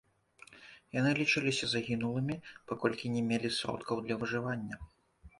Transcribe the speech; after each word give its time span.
Яны 0.99 1.09
лічыліся 1.17 1.65
загінулымі, 1.73 2.37
паколькі 2.71 3.11
не 3.17 3.21
мелі 3.27 3.51
сродкаў 3.57 4.01
для 4.07 4.15
выжывання. 4.23 4.75